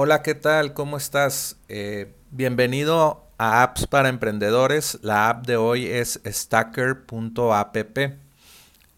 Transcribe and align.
Hola, 0.00 0.22
¿qué 0.22 0.36
tal? 0.36 0.74
¿Cómo 0.74 0.96
estás? 0.96 1.56
Eh, 1.68 2.14
bienvenido 2.30 3.26
a 3.36 3.64
Apps 3.64 3.88
para 3.88 4.08
Emprendedores. 4.08 5.00
La 5.02 5.28
app 5.28 5.44
de 5.44 5.56
hoy 5.56 5.86
es 5.86 6.20
stacker.app. 6.24 7.98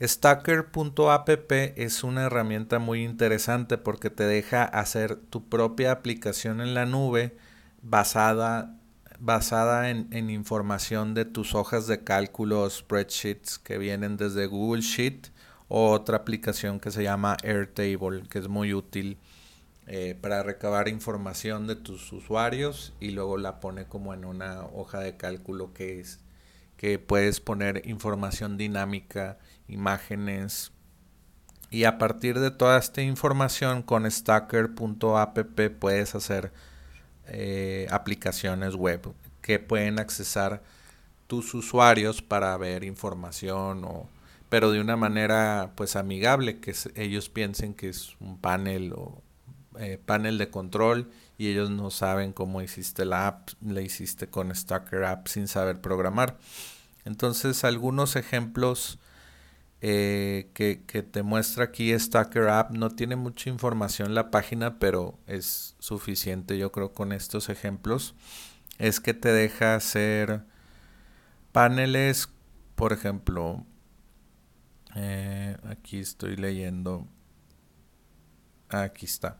Stacker.app 0.00 1.50
es 1.50 2.04
una 2.04 2.22
herramienta 2.22 2.78
muy 2.78 3.02
interesante 3.02 3.76
porque 3.76 4.08
te 4.08 4.22
deja 4.22 4.62
hacer 4.62 5.16
tu 5.16 5.48
propia 5.48 5.90
aplicación 5.90 6.60
en 6.60 6.74
la 6.74 6.86
nube 6.86 7.36
basada, 7.82 8.76
basada 9.18 9.90
en, 9.90 10.06
en 10.12 10.30
información 10.30 11.12
de 11.14 11.24
tus 11.24 11.56
hojas 11.56 11.88
de 11.88 12.04
cálculo 12.04 12.70
spreadsheets 12.70 13.58
que 13.58 13.78
vienen 13.78 14.16
desde 14.16 14.46
Google 14.46 14.82
Sheet 14.82 15.26
o 15.66 15.90
otra 15.90 16.18
aplicación 16.18 16.78
que 16.78 16.92
se 16.92 17.02
llama 17.02 17.36
Airtable 17.42 18.22
que 18.30 18.38
es 18.38 18.46
muy 18.46 18.72
útil 18.72 19.18
eh, 19.86 20.16
para 20.20 20.42
recabar 20.42 20.88
información 20.88 21.66
de 21.66 21.76
tus 21.76 22.12
usuarios 22.12 22.94
y 23.00 23.10
luego 23.10 23.36
la 23.36 23.60
pone 23.60 23.84
como 23.84 24.14
en 24.14 24.24
una 24.24 24.64
hoja 24.64 25.00
de 25.00 25.16
cálculo 25.16 25.74
que 25.74 26.00
es 26.00 26.20
que 26.76 26.98
puedes 26.98 27.40
poner 27.40 27.82
información 27.86 28.56
dinámica, 28.56 29.38
imágenes. 29.68 30.72
Y 31.70 31.84
a 31.84 31.98
partir 31.98 32.40
de 32.40 32.50
toda 32.50 32.78
esta 32.78 33.02
información 33.02 33.82
con 33.82 34.10
stacker.app 34.10 35.38
puedes 35.78 36.14
hacer 36.14 36.52
eh, 37.26 37.86
aplicaciones 37.90 38.74
web 38.74 39.12
que 39.40 39.58
pueden 39.58 39.98
accesar 39.98 40.62
tus 41.26 41.54
usuarios 41.54 42.22
para 42.22 42.56
ver 42.56 42.84
información 42.84 43.84
o 43.84 44.08
pero 44.50 44.70
de 44.70 44.80
una 44.80 44.96
manera 44.96 45.72
pues 45.74 45.96
amigable 45.96 46.60
que 46.60 46.74
ellos 46.94 47.28
piensen 47.28 47.74
que 47.74 47.88
es 47.88 48.14
un 48.20 48.38
panel 48.38 48.92
o 48.92 49.23
eh, 49.78 49.98
panel 50.04 50.38
de 50.38 50.50
control 50.50 51.10
y 51.38 51.48
ellos 51.48 51.70
no 51.70 51.90
saben 51.90 52.32
cómo 52.32 52.62
hiciste 52.62 53.04
la 53.04 53.26
app, 53.26 53.50
le 53.60 53.82
hiciste 53.82 54.28
con 54.28 54.54
Stacker 54.54 55.04
App 55.04 55.26
sin 55.28 55.48
saber 55.48 55.80
programar. 55.80 56.38
Entonces 57.04 57.64
algunos 57.64 58.16
ejemplos 58.16 58.98
eh, 59.80 60.48
que, 60.54 60.76
te 61.02 61.22
muestra 61.22 61.64
aquí 61.64 61.98
Stacker 61.98 62.48
App, 62.48 62.70
no 62.70 62.88
tiene 62.88 63.16
mucha 63.16 63.50
información 63.50 64.14
la 64.14 64.30
página, 64.30 64.78
pero 64.78 65.18
es 65.26 65.76
suficiente 65.78 66.56
yo 66.56 66.72
creo 66.72 66.92
con 66.92 67.12
estos 67.12 67.50
ejemplos. 67.50 68.14
Es 68.78 68.98
que 69.00 69.12
te 69.12 69.30
deja 69.30 69.74
hacer 69.74 70.44
paneles, 71.52 72.30
por 72.76 72.94
ejemplo, 72.94 73.66
eh, 74.96 75.58
aquí 75.64 75.98
estoy 75.98 76.36
leyendo 76.36 77.06
Aquí 78.68 79.06
está. 79.06 79.36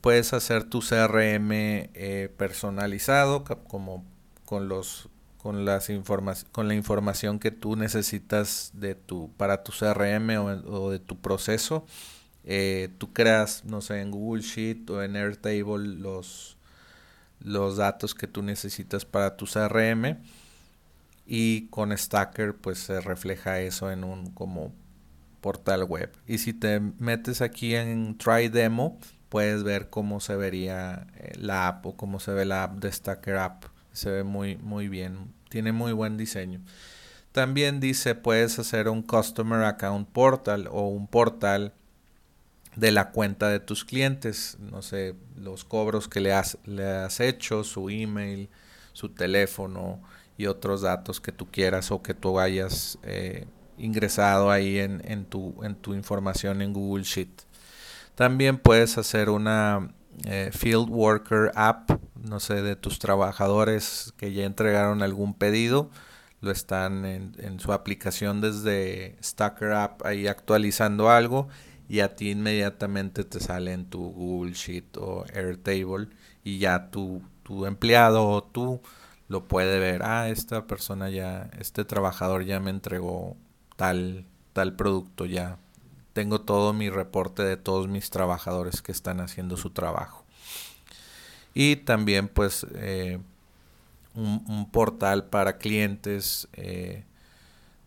Puedes 0.00 0.32
hacer 0.32 0.64
tu 0.64 0.80
CRM 0.80 1.50
eh, 1.52 2.32
personalizado 2.36 3.44
como 3.44 4.04
con 4.44 4.68
los 4.68 5.08
con 5.38 5.64
las 5.64 5.88
con 6.52 6.68
la 6.68 6.74
información 6.74 7.38
que 7.38 7.50
tú 7.50 7.76
necesitas 7.76 8.70
de 8.74 8.94
tu 8.94 9.30
para 9.36 9.62
tu 9.62 9.72
CRM 9.72 10.30
o, 10.66 10.90
de 10.90 10.98
tu 10.98 11.18
proceso. 11.18 11.84
Eh, 12.44 12.90
tú 12.98 13.12
creas, 13.12 13.64
no 13.64 13.80
sé, 13.80 14.00
en 14.00 14.10
Google 14.10 14.42
Sheet 14.42 14.88
o 14.90 15.02
en 15.02 15.16
Airtable 15.16 15.78
los 15.78 16.56
los 17.40 17.76
datos 17.76 18.14
que 18.14 18.26
tú 18.26 18.42
necesitas 18.42 19.04
para 19.04 19.36
tu 19.36 19.46
CRM 19.46 20.18
y 21.26 21.66
con 21.68 21.96
Stacker 21.96 22.54
pues 22.56 22.78
se 22.78 23.00
refleja 23.00 23.60
eso 23.60 23.90
en 23.90 24.02
un 24.02 24.30
como 24.32 24.72
portal 25.40 25.84
web. 25.84 26.10
Y 26.26 26.38
si 26.38 26.52
te 26.52 26.80
metes 26.80 27.40
aquí 27.40 27.74
en 27.74 28.16
Try 28.18 28.48
Demo, 28.48 28.98
puedes 29.28 29.62
ver 29.62 29.90
cómo 29.90 30.20
se 30.20 30.36
vería 30.36 31.06
eh, 31.16 31.32
la 31.38 31.68
app 31.68 31.86
o 31.86 31.96
cómo 31.96 32.20
se 32.20 32.32
ve 32.32 32.44
la 32.44 32.64
app 32.64 32.78
de 32.78 32.90
Stacker 32.92 33.36
App. 33.36 33.64
Se 33.92 34.10
ve 34.10 34.24
muy, 34.24 34.56
muy 34.56 34.88
bien. 34.88 35.32
Tiene 35.48 35.72
muy 35.72 35.92
buen 35.92 36.16
diseño. 36.16 36.60
También 37.32 37.80
dice 37.80 38.14
puedes 38.14 38.58
hacer 38.58 38.88
un 38.88 39.02
Customer 39.02 39.64
Account 39.64 40.08
Portal 40.08 40.68
o 40.70 40.88
un 40.88 41.06
portal 41.06 41.72
de 42.76 42.92
la 42.92 43.10
cuenta 43.10 43.48
de 43.48 43.60
tus 43.60 43.84
clientes. 43.84 44.56
No 44.60 44.82
sé, 44.82 45.14
los 45.36 45.64
cobros 45.64 46.08
que 46.08 46.20
le 46.20 46.32
has, 46.32 46.58
le 46.64 46.84
has 46.84 47.20
hecho, 47.20 47.64
su 47.64 47.90
email, 47.90 48.48
su 48.92 49.10
teléfono 49.10 50.00
y 50.36 50.46
otros 50.46 50.82
datos 50.82 51.20
que 51.20 51.32
tú 51.32 51.46
quieras 51.50 51.90
o 51.90 52.02
que 52.02 52.14
tú 52.14 52.38
hayas 52.38 52.98
eh, 53.02 53.46
ingresado 53.78 54.50
ahí 54.50 54.78
en, 54.78 55.24
tu, 55.26 55.62
en 55.62 55.74
tu 55.74 55.94
información 55.94 56.62
en 56.62 56.72
Google 56.72 57.04
Sheet. 57.04 57.28
También 58.14 58.58
puedes 58.58 58.98
hacer 58.98 59.30
una 59.30 59.90
eh, 60.24 60.50
Field 60.52 60.88
Worker 60.90 61.52
App, 61.54 61.90
no 62.16 62.40
sé, 62.40 62.62
de 62.62 62.76
tus 62.76 62.98
trabajadores 62.98 64.12
que 64.16 64.32
ya 64.32 64.44
entregaron 64.44 65.02
algún 65.02 65.34
pedido, 65.34 65.90
lo 66.40 66.50
están 66.50 67.04
en, 67.04 67.60
su 67.60 67.72
aplicación 67.72 68.40
desde 68.40 69.16
Stacker 69.22 69.72
App 69.72 70.04
ahí 70.06 70.26
actualizando 70.26 71.10
algo 71.10 71.48
y 71.88 72.00
a 72.00 72.14
ti 72.14 72.30
inmediatamente 72.30 73.24
te 73.24 73.40
sale 73.40 73.72
en 73.72 73.86
tu 73.86 74.10
Google 74.10 74.52
Sheet 74.52 74.96
o 74.98 75.24
Airtable 75.34 76.08
y 76.44 76.58
ya 76.58 76.90
tu, 76.90 77.22
tu 77.42 77.66
empleado 77.66 78.28
o 78.28 78.44
tú 78.44 78.80
lo 79.28 79.46
puede 79.46 79.78
ver, 79.78 80.02
ah, 80.04 80.28
esta 80.28 80.66
persona 80.66 81.10
ya, 81.10 81.50
este 81.58 81.84
trabajador 81.84 82.44
ya 82.44 82.60
me 82.60 82.70
entregó 82.70 83.36
tal, 83.78 84.26
tal 84.52 84.74
producto 84.74 85.24
ya. 85.24 85.56
Tengo 86.12 86.40
todo 86.40 86.72
mi 86.72 86.90
reporte 86.90 87.44
de 87.44 87.56
todos 87.56 87.86
mis 87.86 88.10
trabajadores 88.10 88.82
que 88.82 88.90
están 88.90 89.20
haciendo 89.20 89.56
su 89.56 89.70
trabajo. 89.70 90.24
Y 91.54 91.76
también 91.76 92.26
pues 92.26 92.66
eh, 92.74 93.20
un, 94.14 94.68
portal 94.72 95.26
para 95.26 95.58
clientes 95.58 96.48
eh, 96.54 97.04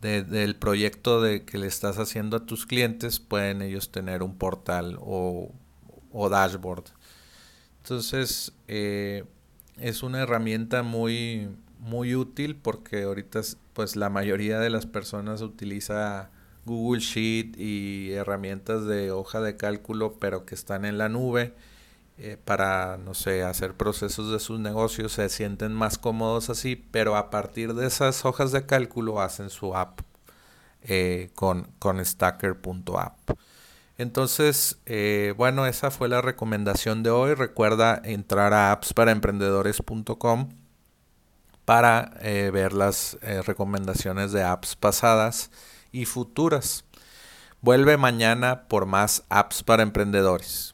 del 0.00 0.56
proyecto 0.56 1.20
de 1.20 1.44
que 1.44 1.58
le 1.58 1.66
estás 1.66 1.98
haciendo 1.98 2.38
a 2.38 2.46
tus 2.46 2.64
clientes. 2.64 3.20
Pueden 3.20 3.60
ellos 3.60 3.92
tener 3.92 4.22
un 4.22 4.36
portal 4.38 4.96
o, 5.00 5.52
dashboard. 6.30 6.84
Entonces 7.82 8.54
eh, 8.68 9.24
es 9.76 10.02
una 10.02 10.22
herramienta 10.22 10.82
muy, 10.82 11.50
muy 11.78 12.14
útil 12.14 12.56
porque 12.56 13.02
ahorita 13.02 13.40
pues 13.72 13.96
la 13.96 14.10
mayoría 14.10 14.58
de 14.58 14.70
las 14.70 14.86
personas 14.86 15.42
utiliza 15.42 16.30
Google 16.64 17.00
Sheet 17.00 17.58
y 17.58 18.12
herramientas 18.12 18.86
de 18.86 19.10
hoja 19.10 19.40
de 19.40 19.56
cálculo 19.56 20.16
pero 20.18 20.46
que 20.46 20.54
están 20.54 20.84
en 20.84 20.98
la 20.98 21.08
nube 21.08 21.54
eh, 22.16 22.38
para 22.42 22.96
no 22.96 23.14
sé 23.14 23.42
hacer 23.42 23.74
procesos 23.74 24.30
de 24.32 24.38
sus 24.38 24.60
negocios 24.60 25.12
se 25.12 25.28
sienten 25.28 25.72
más 25.72 25.98
cómodos 25.98 26.48
así 26.50 26.76
pero 26.76 27.16
a 27.16 27.30
partir 27.30 27.74
de 27.74 27.86
esas 27.86 28.24
hojas 28.24 28.52
de 28.52 28.66
cálculo 28.66 29.20
hacen 29.20 29.50
su 29.50 29.76
app 29.76 30.00
eh, 30.82 31.30
con, 31.34 31.66
stacker.app 32.04 33.30
entonces, 33.96 34.80
eh, 34.86 35.34
bueno, 35.36 35.66
esa 35.66 35.92
fue 35.92 36.08
la 36.08 36.20
recomendación 36.20 37.04
de 37.04 37.10
hoy. 37.10 37.34
Recuerda 37.34 38.02
entrar 38.04 38.52
a 38.52 38.72
appsparaemprendedores.com 38.72 40.48
para 41.64 42.12
eh, 42.20 42.50
ver 42.52 42.72
las 42.72 43.16
eh, 43.22 43.42
recomendaciones 43.42 44.32
de 44.32 44.42
apps 44.42 44.76
pasadas 44.76 45.50
y 45.92 46.04
futuras. 46.04 46.84
Vuelve 47.60 47.96
mañana 47.96 48.68
por 48.68 48.86
más 48.86 49.24
apps 49.30 49.62
para 49.62 49.82
emprendedores. 49.82 50.73